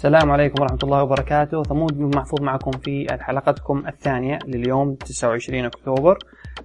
السلام 0.00 0.30
عليكم 0.30 0.62
ورحمة 0.62 0.78
الله 0.82 1.02
وبركاته. 1.02 1.62
ثمود 1.62 1.98
بن 1.98 2.10
محفوظ 2.16 2.40
معكم 2.40 2.70
في 2.70 3.06
حلقتكم 3.20 3.86
الثانية 3.86 4.38
لليوم 4.46 4.94
29 4.94 5.64
أكتوبر. 5.64 6.18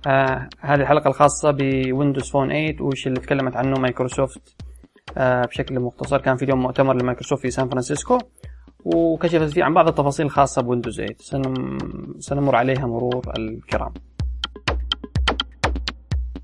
آه 0.08 0.50
هذه 0.60 0.82
الحلقة 0.82 1.08
الخاصة 1.08 1.52
بويندوز 1.52 2.32
فون 2.32 2.48
8 2.48 2.82
وش 2.82 3.08
اللي 3.08 3.20
تكلمت 3.20 3.56
عنه؟ 3.56 3.80
مايكروسوفت. 3.80 4.56
آه 5.18 5.46
بشكل 5.46 5.80
مختصر 5.80 6.18
كان 6.18 6.36
في 6.36 6.46
اليوم 6.46 6.60
مؤتمر 6.60 7.02
لمايكروسوفت 7.02 7.42
في 7.42 7.50
سان 7.50 7.70
فرانسيسكو 7.70 8.18
وكشفت 8.86 9.54
فيه 9.54 9.64
عن 9.64 9.74
بعض 9.74 9.88
التفاصيل 9.88 10.26
الخاصة 10.26 10.62
بويندوز 10.62 10.96
8 10.96 11.16
سنم 11.20 11.78
سنمر 12.20 12.56
عليها 12.56 12.88
مرور 12.88 13.22
الكرام. 13.38 13.94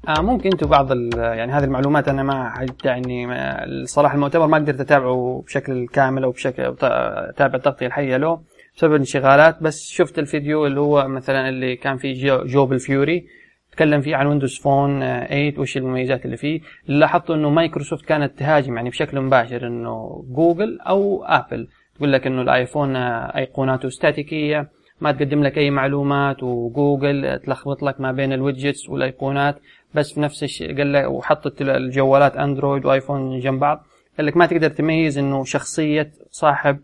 آه 0.08 0.22
ممكن 0.22 0.50
أنتم 0.54 0.68
بعض 0.68 0.92
يعني 1.18 1.52
هذه 1.52 1.64
المعلومات 1.64 2.08
أنا 2.08 2.24
ما 2.24 2.54
يعني 2.86 3.28
الصراحه 3.64 4.16
المؤتمر 4.16 4.48
ما 4.48 4.58
قدرت 4.58 4.80
أتابعه 4.80 5.44
بشكل 5.46 5.88
كامل 5.88 6.24
أو 6.24 6.32
بشكل 6.32 6.64
أتابع 6.82 7.56
التغطية 7.56 7.86
الحية 7.86 8.18
له 8.18 8.42
بسبب 8.76 8.94
الانشغالات. 8.94 9.64
بس 9.64 9.90
شفت 9.90 10.20
الفيديو 10.20 10.66
اللي 10.66 10.80
هو 10.80 11.08
مثلا 11.08 11.50
اللي 11.50 11.76
كان 11.76 11.98
فيه 11.98 12.28
جو, 12.28 12.46
جو 12.46 12.66
بلفيوري 12.66 13.26
تكلم 13.72 14.02
فيه 14.02 14.16
عن 14.16 14.28
ويندوز 14.28 14.60
فون 14.60 15.00
8 15.00 15.54
وش 15.58 15.78
المميزات 15.78 16.26
اللي 16.26 16.38
فيه. 16.38 16.62
لاحظت 16.88 17.30
إنه 17.32 17.50
مايكروسوفت 17.50 18.06
كانت 18.06 18.40
تهاجم 18.40 18.76
يعني 18.76 18.90
بشكل 18.90 19.22
مباشر 19.22 19.68
إنه 19.68 20.26
جوجل 20.30 20.80
أو 20.80 21.24
آبل. 21.24 21.68
تقول 21.96 22.14
لك 22.14 22.28
إنه 22.28 22.42
الآيفون 22.42 22.96
أيقوناته 22.96 23.90
static 23.90 24.50
ية 24.50 24.70
ما 25.02 25.12
تقدم 25.12 25.44
لك 25.44 25.58
أي 25.58 25.70
معلومات 25.70 26.44
وجوجل 26.44 27.40
تلخبط 27.40 27.84
لك 27.84 28.02
ما 28.02 28.12
بين 28.12 28.34
ال 28.34 28.41
widgets 28.41 28.90
والأيقونات 28.90 29.60
بس 29.94 30.14
في 30.14 30.20
نفس 30.20 30.44
الشيء 30.44 30.78
قال 30.78 30.94
لك 30.94 31.06
وحطت 31.10 31.62
الجوالات 31.62 32.36
أندرويد 32.38 32.86
وآيفون 32.86 33.40
جنب 33.40 33.60
بعض 33.60 33.86
قال 34.18 34.26
لك 34.26 34.38
ما 34.38 34.46
تقدر 34.46 34.70
تميز 34.70 35.18
إنه 35.18 35.44
شخصية 35.44 36.12
صاحب 36.32 36.80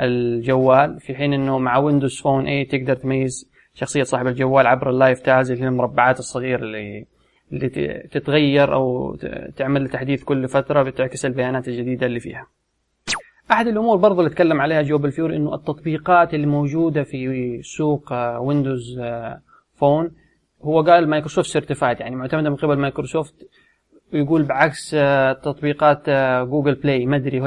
الجوال 0.00 1.00
في 1.00 1.14
حين 1.14 1.32
إنه 1.32 1.58
مع 1.58 1.78
ويندوز 1.78 2.20
فون 2.20 2.44
8 2.44 2.68
تقدر 2.68 2.94
تميز 2.94 3.50
شخصية 3.74 4.02
صاحب 4.02 4.26
الجوال 4.26 4.66
عبر 4.66 4.90
ال 4.90 4.96
live 4.96 5.20
tiles 5.20 5.50
اللي 5.50 5.64
هي 5.64 5.68
المربعات 5.68 6.18
الصغيره 6.18 6.62
اللي 6.62 7.06
اللي 7.52 7.68
تتغير 8.10 8.74
أو 8.74 9.16
تعمل 9.56 9.88
تحديث 9.88 10.24
كل 10.24 10.48
فترة 10.48 10.82
بتعكس 10.82 11.26
البيانات 11.26 11.68
الجديدة 11.68 12.06
اللي 12.06 12.20
فيها. 12.20 12.46
أحد 13.52 13.66
الأمور 13.66 13.96
برضو 13.96 14.20
اللي 14.20 14.30
تكلم 14.30 14.60
عليها 14.60 14.82
جو 14.82 15.04
بلفيور 15.04 15.36
إنه 15.36 15.54
التطبيقات 15.54 16.34
اللي 16.34 16.46
موجوده 16.46 17.02
في 17.02 17.60
سوق 17.62 18.12
ويندوز 18.38 19.00
فون 19.74 20.10
هو 20.62 20.82
قال 20.82 21.08
مايكروسوفت 21.08 21.48
certified 21.50 22.00
يعني 22.00 22.16
معتمدة 22.16 22.50
من 22.50 22.56
قبل 22.56 22.78
مايكروسوفت 22.78 23.34
ويقول 24.12 24.42
بعكس 24.42 24.90
تطبيقات 25.42 26.10
جوجل 26.48 26.74
بلاي 26.74 27.06
ما 27.06 27.16
أدري 27.16 27.38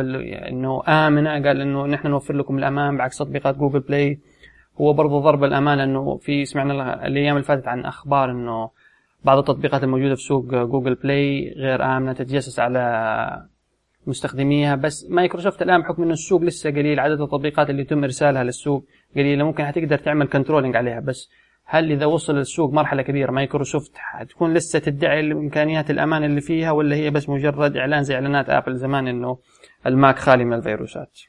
إنه 0.50 0.84
آمنة 0.88 1.30
قال 1.30 1.62
إنه 1.62 1.86
نحن 1.86 2.08
نوفر 2.08 2.34
لكم 2.34 2.58
الأمان 2.58 2.98
بعكس 2.98 3.18
تطبيقات 3.18 3.58
جوجل 3.58 3.80
بلاي 3.80 4.20
هو 4.82 4.94
برضه 4.94 5.20
ضرب 5.22 5.44
الأمان 5.44 5.80
إنه 5.80 6.18
في 6.18 6.46
سمعنا 6.46 7.08
الأيام 7.08 7.36
اللي 7.36 7.48
فاتت 7.48 7.68
عن 7.68 7.86
أخبار 7.86 8.32
إنه 8.32 8.70
بعض 9.24 9.38
التطبيقات 9.38 9.84
الموجودة 9.84 10.16
في 10.16 10.22
سوق 10.22 10.46
جوجل 10.46 10.96
بلاي 10.96 11.54
غير 11.58 11.98
آمنة 11.98 12.14
تتجسس 12.14 12.60
على 12.60 13.53
مستخدميها 14.08 14.76
بس 14.76 15.08
مايكروسوفت 15.10 15.62
الآن 15.62 15.82
بحكم 15.82 16.04
إنه 16.04 16.14
السوق 16.14 16.42
لسه 16.42 16.70
قليل 16.70 17.00
عدد 17.00 17.22
التطبيقات 17.22 17.70
اللي 17.70 17.82
يتم 17.82 18.04
إرسالها 18.04 18.44
للسوق 18.44 18.86
قليلة 19.16 19.44
ممكن 19.44 19.66
حتقدر 19.66 19.98
تعمل 19.98 20.28
controlling 20.28 20.76
عليها 20.76 21.00
بس 21.00 21.30
هل 21.66 21.92
إذا 21.92 22.06
وصل 22.06 22.38
السوق 22.38 22.74
مرحلة 22.74 23.02
كبيرة 23.02 23.32
مايكروسوفت 23.32 23.92
حتكون 23.96 24.54
لسه 24.54 24.80
تدعي 24.80 25.32
امكانيات 25.32 25.92
الأمان 25.92 26.24
اللي 26.24 26.42
فيها 26.42 26.72
ولا 26.72 26.96
هي 26.96 27.10
بس 27.10 27.30
مجرد 27.30 27.78
إعلان 27.78 28.04
زي 28.04 28.16
إعلانات 28.16 28.50
آبل 28.50 28.76
زمان 28.76 29.08
إنه 29.08 29.38
الماك 29.86 30.20
خالي 30.20 30.46
من 30.46 30.54
الفيروسات؟ 30.54 31.20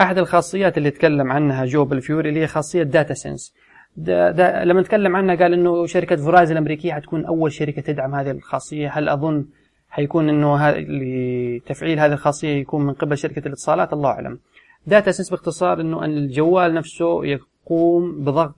أحد 0.00 0.18
الخاصيات 0.18 0.78
اللي 0.78 0.90
تكلم 0.90 1.32
عنها 1.32 1.64
جو 1.64 1.84
بلفيوري 1.84 2.28
اللي 2.28 2.40
هي 2.40 2.46
خاصية 2.46 2.82
Data 2.82 3.14
Sense 3.14 3.54
دا 3.96 4.30
دا 4.30 4.64
لما 4.64 4.80
نتكلم 4.80 5.16
عنها 5.16 5.34
قال 5.34 5.52
إنه 5.52 5.86
شركة 5.86 6.16
فورايزن 6.16 6.52
الأمريكية 6.52 6.92
حتكون 6.92 7.26
أول 7.26 7.52
شركة 7.52 7.82
تدعم 7.82 8.14
هذه 8.14 8.30
الخاصية. 8.30 8.88
هل 8.88 9.08
أظن 9.08 9.46
حيكون 9.90 10.28
إنه 10.28 10.70
لتفعيل 10.70 12.00
هذه 12.00 12.12
الخاصية 12.12 12.60
يكون 12.60 12.86
من 12.86 12.92
قبل 12.92 13.18
شركة 13.18 13.46
الاتصالات 13.46 13.92
الله 13.92 14.10
أعلم. 14.10 14.38
Data 14.86 15.10
Sense 15.10 15.30
باختصار 15.30 15.80
إنه 15.80 16.04
الجوال 16.04 16.74
نفسه 16.74 17.24
يقوم 17.24 18.24
بضغط 18.24 18.56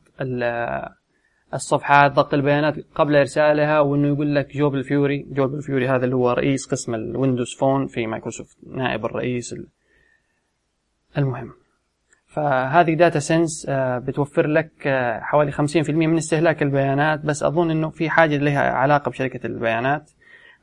الصفحات 1.54 2.12
ضغط 2.12 2.34
البيانات 2.34 2.74
قبل 2.94 3.16
إرسالها 3.16 3.80
وإنه 3.80 4.08
يقول 4.08 4.34
لك 4.34 4.56
جو 4.56 4.74
بلفيوري 4.74 5.26
جو 5.30 5.54
بلفيوري 5.54 5.88
هذا 5.88 6.04
اللي 6.04 6.16
هو 6.16 6.30
رئيس 6.30 6.66
قسم 6.66 6.94
الويندوز 6.94 7.54
فون 7.54 7.86
في 7.86 8.06
مايكروسوفت 8.06 8.56
نائب 8.66 9.04
الرئيس 9.04 9.54
المهم. 11.18 11.52
فهذه 12.26 12.94
Data 12.94 13.18
Sense 13.18 13.66
بتوفر 13.70 14.46
لك 14.46 14.72
حوالي 15.20 15.52
50% 15.52 15.90
من 15.90 16.16
استهلاك 16.16 16.62
البيانات. 16.62 17.20
بس 17.24 17.42
أظن 17.42 17.70
إنه 17.70 17.90
في 17.90 18.10
حاجة 18.10 18.36
لها 18.36 18.60
علاقة 18.60 19.10
بشركة 19.10 19.46
البيانات. 19.46 20.10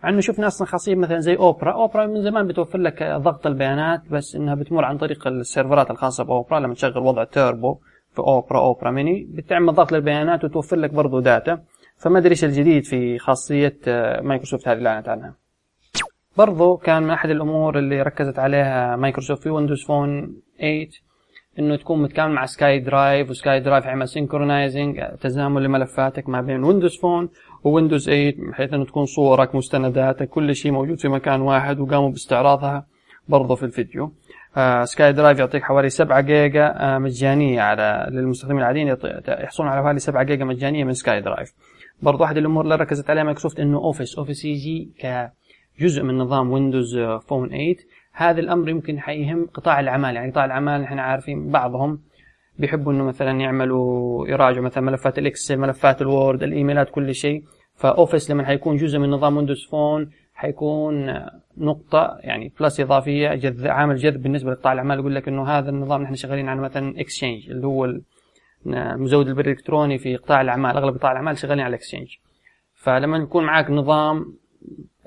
إنه 0.06 0.20
شفنا 0.20 0.48
أصلا 0.48 0.68
خاصيه 0.68 0.96
مثلا 0.96 1.20
زي 1.20 1.36
أوبرا. 1.36 1.72
أوبرا 1.74 2.06
من 2.06 2.22
زمان 2.22 2.48
بتوفر 2.48 2.78
لك 2.80 3.04
ضغط 3.04 3.48
البيانات 3.48 4.02
بس 4.12 4.36
إنها 4.36 4.56
بتمر 4.56 4.86
عن 4.86 4.98
طريق 4.98 5.28
السيرفرات 5.28 5.92
الخاصة 5.92 6.24
بأوبرا. 6.24 6.60
لما 6.60 6.74
تشغل 6.74 6.98
وضع 6.98 7.24
تيربو 7.24 7.78
في 8.14 8.20
أوبرا 8.20 8.60
أوبرا 8.60 8.92
ميني 8.92 9.28
بتعمل 9.30 9.74
ضغط 9.74 9.92
للبيانات 9.92 10.44
وتوفر 10.44 10.76
لك 10.76 10.90
برضه 10.90 11.22
data. 11.22 11.62
فما 11.98 12.20
أدري 12.20 12.32
إيش 12.32 12.44
الجديد 12.44 12.84
في 12.84 13.18
خاصية 13.18 13.78
مايكروسوفت 14.22 14.68
هذه 14.68 14.78
اللي 14.78 14.90
اعلنت 14.90 15.10
عنها 15.10 15.36
برضه 16.38 16.78
كان 16.78 17.04
من 17.04 17.10
أحد 17.10 17.30
الأمور 17.30 17.80
اللي 17.80 18.02
ركزت 18.02 18.40
عليها 18.40 18.96
مايكروسوفت 18.96 19.44
في 19.44 19.50
ويندوز 19.50 19.84
فون 19.84 20.36
8 20.60 20.88
إنه 21.60 21.76
تكون 21.76 22.02
متكامل 22.02 22.34
مع 22.34 22.46
سكاي 22.46 22.80
درايف 22.80 23.30
وسكاي 23.30 23.60
درايف 23.60 23.86
يعمل 23.86 24.08
synchronizing 24.08 25.02
تزامن 25.22 25.62
لملفاتك 25.62 26.30
ما 26.30 26.42
بين 26.42 26.64
ويندوز 26.64 26.98
فون 26.98 27.30
وويندوز 27.64 28.06
8 28.06 28.34
بحيث 28.52 28.74
إنه 28.74 28.86
تكون 28.86 29.06
صورك 29.06 29.56
مستنداتك 29.56 30.30
كل 30.30 30.56
شيء 30.56 30.72
موجود 30.72 31.00
في 31.00 31.08
مكان 31.08 31.42
واحد 31.42 31.80
وقاموا 31.80 32.10
باستعراضها 32.10 32.86
برضه 33.28 33.56
في 33.56 33.64
الفيديو. 33.64 34.14
آه 34.58 34.84
سكاي 34.84 35.14
درايف 35.14 35.40
يعطيك 35.40 35.64
حوالي 35.64 35.90
7 35.90 36.22
جيجا 36.22 36.66
آه 36.78 36.98
مجانية 36.98 37.62
على 37.62 38.08
للمستخدمين 38.12 38.60
العاديين 38.60 38.98
يحصلون 39.28 39.70
على 39.70 39.82
حوالي 39.82 40.00
7 40.00 40.24
جيجا 40.24 40.46
مجانية 40.46 40.84
من 40.84 40.94
سكاي 40.94 41.22
درايف 41.22 41.54
برضو 42.02 42.24
احد 42.24 42.38
الأمور 42.38 42.64
اللي 42.64 42.76
ركزت 42.76 43.10
عليها 43.10 43.24
مايكروسوفت 43.24 43.60
إنه 43.60 43.78
اوفيس 43.78 44.18
اوفيس 44.18 44.46
يجي 44.46 44.92
كجزء 45.80 46.04
من 46.04 46.18
نظام 46.18 46.52
ويندوز 46.52 47.00
فون 47.00 47.50
8 47.50 47.76
هذا 48.14 48.40
الأمر 48.40 48.70
يمكن 48.70 49.00
حيهم 49.00 49.48
قطاع 49.54 49.80
الأعمال. 49.80 50.16
يعني 50.16 50.32
قطاع 50.32 50.46
الأعمال 50.46 50.82
نحن 50.82 51.00
عارفين 51.00 51.52
بعضهم 51.52 52.02
بيحبوا 52.60 52.94
إنه 52.94 53.04
مثلا 53.04 53.32
يعملوا 53.32 54.28
يراجعوا 54.28 54.66
مثلا 54.66 54.84
ملفات 54.84 55.20
الاكسل 55.20 55.58
ملفات 55.58 56.02
الوورد 56.02 56.44
الإيميلات 56.44 56.90
كل 56.90 57.16
شيء. 57.16 57.44
فاوفيس 57.76 58.32
لما 58.32 58.46
حيكون 58.46 58.76
جزء 58.76 59.00
من 59.00 59.10
نظام 59.10 59.38
ويندوز 59.38 59.68
فون 59.72 60.10
حيكون 60.34 61.24
نقطة 61.58 62.18
يعني 62.20 62.54
plus 62.60 62.80
إضافية 62.80 63.36
جذ 63.36 63.68
عامل 63.68 63.96
جذب 63.96 64.22
بالنسبة 64.22 64.52
لقطاع 64.52 64.74
الأعمال. 64.74 65.00
يقول 65.00 65.16
لك 65.16 65.28
إنه 65.28 65.48
هذا 65.48 65.70
النظام 65.70 66.02
نحن 66.02 66.16
شغالين 66.16 66.50
على 66.50 66.62
مثلا 66.62 67.00
Exchange 67.00 67.50
اللي 67.50 67.68
هو 67.68 67.94
المزود 68.66 69.28
البريد 69.28 69.48
الإلكتروني 69.48 69.98
في 69.98 70.16
قطاع 70.16 70.42
الأعمال 70.42 70.78
أغلب 70.78 70.98
قطاع 70.98 71.12
الأعمال 71.12 71.38
شغالين 71.38 71.66
على 71.66 71.76
Exchange 71.76 72.08
فلما 72.74 73.18
يكون 73.18 73.46
معك 73.46 73.70
نظام 73.70 74.40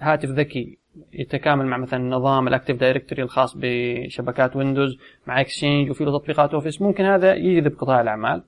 هاتف 0.03 0.29
ذكي 0.29 0.79
يتكامل 1.13 1.67
مع 1.67 1.77
مثلا 1.77 2.05
نظام 2.11 2.49
ال 2.49 2.53
Active 2.53 2.77
Directory 2.77 3.23
الخاص 3.23 3.57
بشبكات 3.59 4.57
ويندوز 4.57 4.99
مع 5.27 5.41
Exchange 5.41 5.91
وفي 5.91 6.05
له 6.05 6.19
تطبيقات 6.19 6.55
Office. 6.55 6.83
ممكن 6.83 7.05
هذا 7.05 7.35
يجذب 7.35 7.77
قطاع 7.79 8.01
الأعمال. 8.01 8.43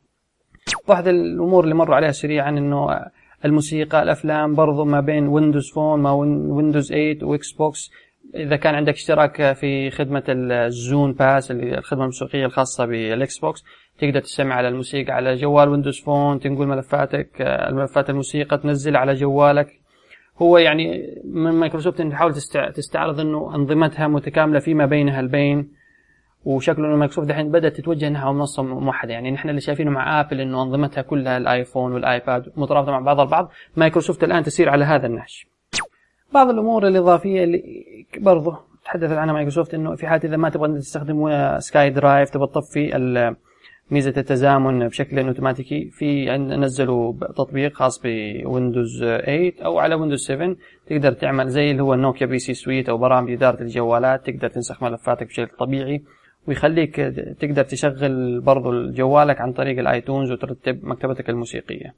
واحد 0.88 1.09
الأمور 1.09 1.64
اللي 1.64 1.75
مروا 1.75 1.97
عليها 1.97 2.12
سريعا 2.12 2.50
إنه 2.50 3.00
الموسيقى 3.44 4.03
الأفلام 4.03 4.54
برضو 4.54 4.84
ما 4.84 5.00
بين 5.00 5.28
ويندوز 5.28 5.70
فون 5.70 6.00
ما 6.00 6.12
ويندوز 6.12 6.88
8 6.88 7.19
و 7.22 7.52
Xbox 7.52 7.91
إذا 8.34 8.56
كان 8.56 8.75
عندك 8.75 8.93
اشتراك 8.93 9.52
في 9.52 9.90
خدمة 9.90 10.23
ال 10.28 10.45
Zune 10.45 11.12
Pass 11.12 11.50
الخدمة 11.50 12.02
الموسيقية 12.02 12.46
الخاصة 12.46 12.87
بال 12.87 13.38
Xbox 13.38 13.64
تقدر 13.99 14.20
تستمع 14.20 14.55
على 14.55 14.69
الموسيقى 14.69 15.12
على 15.12 15.34
جوال 15.34 15.69
ويندوز 15.69 16.00
فون 16.00 16.40
تنقل 16.40 16.67
ملفاتك 16.67 17.31
الملفات 17.40 18.11
الموسيقى 18.11 18.58
تنزلها 18.58 19.00
على 19.00 19.14
جوالك. 19.14 19.83
هو 20.38 20.58
يعني 20.58 21.14
من 21.25 21.52
مايكروسوفت 21.52 22.00
ان 22.00 22.10
تحاول 22.10 22.34
تستعرض 22.75 23.20
إنه 23.20 23.54
أنظمتها 23.54 24.08
متكاملة 24.08 24.58
فيما 24.58 24.86
بينها 24.86 25.20
البين 25.20 25.72
وشكله 26.44 26.86
إنه 26.86 26.96
مايكروسوفت 26.96 27.28
دحين 27.28 27.50
بدأت 27.50 27.76
تتوجه 27.76 28.08
نحو 28.08 28.32
منصة 28.32 28.62
موحدة. 28.62 29.12
يعني 29.12 29.31
نحن 29.31 29.48
اللي 29.48 29.60
شايفينه 29.60 29.90
مع 29.90 30.20
آبل 30.20 30.40
إنه 30.40 30.62
أنظمتها 30.62 31.02
كلها 31.02 31.36
الآيفون 31.36 31.92
والآيباد 31.92 32.52
مترابطة 32.56 32.92
مع 32.92 33.00
بعضها 33.00 33.25
البعض. 33.25 33.50
مايكروسوفت 33.76 34.25
الآن 34.25 34.42
تسير 34.42 34.69
على 34.69 34.84
هذا 34.84 35.06
النهج 35.06 35.44
بعض 36.32 36.48
الأمور 36.48 36.88
الإضافية 36.88 37.44
اللي 37.44 37.62
برضه 38.19 38.58
تحدثت 38.84 39.12
عنها 39.12 39.34
مايكروسوفت 39.34 39.75
إنه 39.75 39.94
في 39.96 40.06
حال 40.06 40.25
إذا 40.25 40.37
ما 40.37 40.48
تبغى 40.48 40.78
تستخدم 40.78 41.28
SkyDrive 41.58 42.31
تبغى 42.30 42.46
تطفي 42.46 42.96
ميزة 43.90 44.14
التزامن 44.16 44.88
بشكل 44.88 45.19
أوتوماتيكي 45.19 45.90
في 45.90 46.38
نزلوا 46.38 47.12
تطبيق 47.36 47.75
خاص 47.75 48.02
بويندوز 48.04 49.04
8 49.04 49.52
أو 49.64 49.78
على 49.78 49.94
ويندوز 49.94 50.26
7 50.26 50.56
تقدر 50.86 51.12
تعمل 51.12 51.48
زي 51.48 51.70
اللي 51.70 51.82
هو 51.82 51.94
النوكيا 51.94 52.26
PC 52.26 52.38
Suite 52.38 52.88
أو 52.88 52.98
برامج 52.98 53.31
إدارة 53.31 53.62
الجوالات. 53.62 54.26
تقدر 54.31 54.48
تنسخ 54.48 54.82
ملفاتك 54.82 55.26
بشكل 55.26 55.56
طبيعي. 55.56 56.02
ويخليك 56.48 56.96
تقدر 57.40 57.62
تشغل 57.62 58.40
برضو 58.40 58.90
جوالك 58.90 59.40
عن 59.40 59.52
طريق 59.52 59.78
ال 59.78 59.86
iTunes 59.86 60.32
وترتب 60.32 60.84
مكتبتك 60.84 61.30
الموسيقية. 61.30 61.94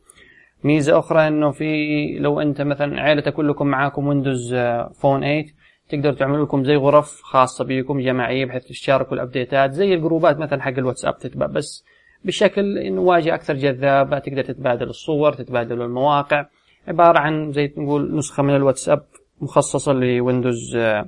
ميزة 0.64 0.98
أخرى 0.98 1.28
إنه 1.28 1.50
في 1.50 2.18
لو 2.18 2.40
أنت 2.40 2.62
مثلا 2.62 3.00
عائلتك 3.00 3.32
كلكم 3.32 3.66
معاكم 3.66 4.06
ويندوز 4.06 4.54
فون 5.00 5.20
8 5.20 5.46
تقدروا 5.88 6.14
تعملوا 6.14 6.44
لكم 6.44 6.64
زي 6.64 6.76
غرف 6.76 7.22
خاصة 7.22 7.64
بكم 7.64 8.00
جماعية 8.00 8.44
بحيث 8.44 8.66
تشاركوا 8.66 9.14
ال 9.14 9.21
update 9.21 9.65
ات 9.65 9.72
زي 9.72 9.94
الجروبات 9.94 10.38
مثلا 10.38 10.62
حق 10.62 10.72
الواتساب 10.78 11.18
تتبع. 11.18 11.46
بس 11.46 11.84
بشكل 12.24 12.78
إنه 12.78 13.00
واجهة 13.00 13.34
أكثر 13.34 13.54
جذابة 13.54 14.18
تقدر 14.18 14.44
تتبادل 14.44 14.88
الصور 14.88 15.32
تتبادل 15.32 15.82
المواقع. 15.82 16.46
عبارة 16.88 17.18
عن 17.18 17.52
زي 17.52 17.72
نقول 17.76 18.16
نسخة 18.16 18.42
من 18.42 18.56
الواتساب 18.56 19.04
مخصصة 19.40 19.92
لويندوز 19.92 20.72
8 20.72 21.04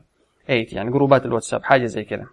يعني 0.48 0.90
جروبات 0.90 1.26
الواتساب 1.26 1.64
حاجة 1.64 1.86
زي 1.86 2.04
كذا. 2.04 2.26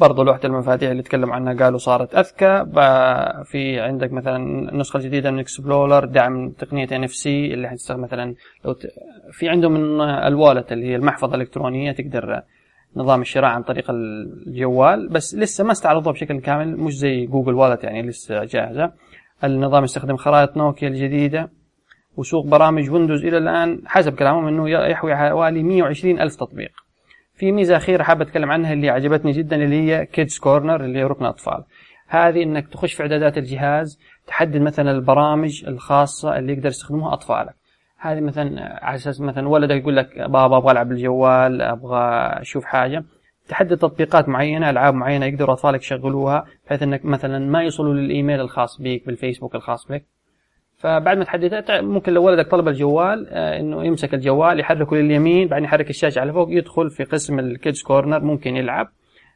برضو 0.00 0.22
لوحة 0.22 0.40
المفاتيح 0.44 0.90
اللي 0.90 1.02
تكلموا 1.02 1.34
عنها 1.34 1.54
قالوا 1.54 1.78
صارت 1.78 2.14
أذكى. 2.14 2.64
في 3.44 3.80
عندك 3.80 4.12
مثلا 4.12 4.36
النسخة 4.72 4.96
الجديدة 4.96 5.30
من 5.30 5.38
Explorer 5.38 6.04
دعم 6.04 6.50
تقنية 6.50 6.86
NFC 6.86 7.26
اللي 7.26 7.68
حتستخدم 7.68 8.00
مثلا 8.00 8.34
لو 8.64 8.72
ت... 8.72 8.86
في 9.32 9.48
عندهم 9.48 9.72
من 9.72 10.00
ال 10.00 10.10
wallet 10.10 10.72
اللي 10.72 10.86
هي 10.86 10.96
المحفظة 10.96 11.34
الإلكترونية 11.34 11.92
تقدر 11.92 12.42
نظام 12.96 13.20
الشراء 13.20 13.50
عن 13.50 13.62
طريق 13.62 13.90
الجوال 13.90 15.08
بس 15.08 15.34
لسه 15.34 15.64
ما 15.64 15.72
استعرضوها 15.72 16.12
بشكل 16.12 16.40
كامل 16.40 16.76
مش 16.76 16.98
زي 16.98 17.26
Google 17.26 17.54
Wallet 17.54 17.84
يعني 17.84 18.02
لسه 18.02 18.44
جاهزة. 18.44 18.92
النظام 19.44 19.84
يستخدم 19.84 20.16
خرائط 20.16 20.56
نوكيا 20.56 20.88
الجديدة 20.88 21.50
وسوق 22.16 22.46
برامج 22.46 22.90
ويندوز 22.90 23.24
إلى 23.24 23.38
الآن 23.38 23.82
حسب 23.86 24.14
كلامهم 24.14 24.46
أنه 24.46 24.70
يحوي 24.70 25.16
حوالي 25.16 25.62
120 25.62 26.20
ألف 26.20 26.36
تطبيق. 26.36 26.70
في 27.38 27.52
ميزة 27.52 27.76
أخيرة 27.76 28.02
حابة 28.02 28.24
أتكلم 28.24 28.50
عنها 28.50 28.72
اللي 28.72 28.90
عجبتني 28.90 29.32
جدا 29.32 29.56
اللي 29.56 29.76
هي 29.76 30.06
Kids 30.06 30.38
Corner 30.38 30.84
اللي 30.84 30.98
هي 30.98 31.04
ركن 31.04 31.24
أطفال. 31.24 31.64
هذه 32.08 32.42
أنك 32.42 32.68
تخش 32.68 32.94
في 32.94 33.02
إعدادات 33.02 33.38
الجهاز 33.38 33.98
تحدد 34.26 34.56
مثلا 34.56 34.90
البرامج 34.90 35.64
الخاصة 35.66 36.38
اللي 36.38 36.52
يقدر 36.52 36.68
يستخدموها 36.68 37.12
أطفالك. 37.12 37.54
هذه 37.98 38.20
مثلا 38.20 38.78
على 38.84 38.94
أساس 38.94 39.20
مثلا 39.20 39.48
ولدك 39.48 39.76
يقول 39.76 39.96
لك 39.96 40.18
بابا 40.18 40.56
أبغى 40.56 40.72
ألعب 40.72 40.88
بالجوال 40.88 41.62
أبغى 41.62 42.00
أشوف 42.40 42.64
حاجة. 42.64 43.04
تحدد 43.48 43.76
تطبيقات 43.76 44.28
معينة 44.28 44.70
ألعاب 44.70 44.94
معينة 44.94 45.26
يقدروا 45.26 45.54
أطفالك 45.54 45.80
يشغلوها 45.80 46.44
بحيث 46.66 46.82
إنك 46.82 47.04
مثلا 47.04 47.38
ما 47.38 47.62
يوصلوا 47.62 47.94
للإيميل 47.94 48.40
الخاص 48.40 48.80
بك 48.80 49.06
بالفيسبوك 49.06 49.54
الخاص 49.54 49.86
بك 49.86 50.04
فبعد 50.78 51.18
ما 51.18 51.24
تحددها 51.24 51.80
ممكن 51.80 52.12
لو 52.12 52.24
ولدك 52.24 52.50
طلب 52.50 52.68
الجوال 52.68 53.28
آه، 53.30 53.60
إنه 53.60 53.84
يمسك 53.84 54.14
الجوال 54.14 54.60
يحركه 54.60 54.96
لليمين 54.96 55.48
بعدين 55.48 55.64
يحرك 55.64 55.90
الشاشة 55.90 56.20
على 56.20 56.32
فوق 56.32 56.48
يدخل 56.50 56.90
في 56.90 57.04
قسم 57.04 57.38
ال 57.38 57.47
Kids 57.47 57.82
Corner 57.82 58.20
ممكن 58.20 58.56
يلعب. 58.56 58.88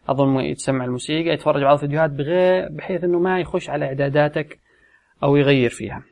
أظن 0.09 0.41
يتسمع 0.41 0.85
الموسيقى 0.85 1.31
يتفرج 1.31 1.63
على 1.63 1.75
الفيديوهات 1.75 2.11
بغير 2.11 2.69
بحيث 2.71 3.05
إنه 3.05 3.19
ما 3.19 3.41
يخش 3.41 3.71
على 3.71 3.85
إعداداتك 3.85 4.59
أو 5.23 5.37
يغير 5.37 5.71
فيها. 5.71 6.03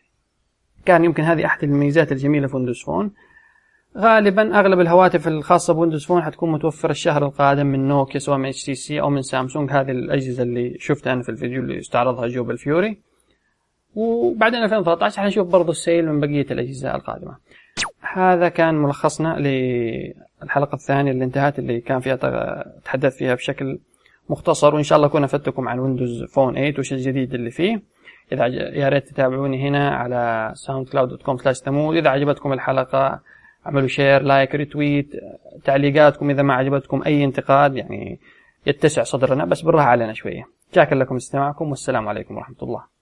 كان 0.85 1.05
يمكن 1.05 1.23
هذه 1.23 1.47
أحد 1.47 1.65
الميزات 1.65 2.13
الجميلة 2.13 2.47
في 2.47 2.57
ويندوز 2.57 2.83
فون. 2.83 3.11
غالبا 3.99 4.59
أغلب 4.61 4.81
الهواتف 4.81 5.29
الخاصة 5.29 5.75
بويندوز 5.75 6.07
فون 6.07 6.23
حتكون 6.23 6.53
متوفرة 6.53 6.91
الشهر 6.91 7.25
القادم 7.25 7.67
من 7.67 7.89
نوكيا 7.89 8.21
سواء 8.21 8.39
من 8.39 8.49
HTC 8.49 9.01
أو 9.01 9.11
من 9.11 9.23
سامسونج. 9.23 9.71
هذه 9.71 9.91
الأجهزة 9.91 10.43
اللي 10.43 10.77
شفتها 10.79 11.13
أنا 11.13 11.23
في 11.23 11.29
الفيديو 11.29 11.63
اللي 11.63 11.79
استعرضها 11.79 12.27
Joe 12.27 12.51
Belfiore 12.51 13.10
وبعدين 13.95 14.63
2013 14.63 15.23
حنشوف 15.23 15.49
برضو 15.49 15.71
السيل 15.71 16.07
من 16.07 16.21
بقية 16.21 16.47
الأجهزة 16.51 16.95
القادمة. 16.95 17.37
هذا 18.01 18.49
كان 18.49 18.75
ملخصنا 18.75 19.37
للحلقة 19.39 20.75
الثانية 20.75 21.11
اللي 21.11 21.25
انتهت 21.25 21.59
اللي 21.59 21.81
كان 21.81 22.01
فيها 22.01 22.17
تحدث 22.85 23.17
فيها 23.17 23.35
بشكل 23.35 23.79
مختصر 24.31 24.75
وإن 24.75 24.83
شاء 24.83 24.97
الله 24.97 25.09
أكون 25.09 25.25
أفدتكم 25.25 25.69
عن 25.69 25.79
ويندوز 25.79 26.25
فون 26.25 26.55
8 26.55 26.75
وش 26.79 26.93
الجديد 26.93 27.35
اللي 27.35 27.51
فيه. 27.51 27.83
إذا 28.33 28.47
يا 28.47 28.89
ريت 28.89 29.09
تتابعوني 29.09 29.69
هنا 29.69 29.91
على 29.91 30.53
soundcloud.com 30.67 31.63
تمول 31.65 31.97
إذا 31.97 32.09
عجبتكم 32.09 32.53
الحلقة 32.53 33.21
اعملوا 33.67 33.89
share 33.89 34.23
like 34.23 34.55
retweet 34.55 35.13
تعليقاتكم. 35.65 36.31
إذا 36.31 36.43
ما 36.43 36.55
عجبتكم 36.55 37.03
أي 37.07 37.25
انتقاد 37.25 37.77
يعني 37.77 38.21
يتسع 38.67 39.03
صدرنا 39.03 39.45
بس 39.45 39.63
بالراحة 39.63 39.89
علينا 39.89 40.13
شوية. 40.13 40.45
شاكر 40.75 40.97
لكم 40.97 41.17
استماعكم 41.17 41.71
والسلام 41.71 42.09
عليكم 42.09 42.37
ورحمة 42.37 42.57
الله. 42.63 43.00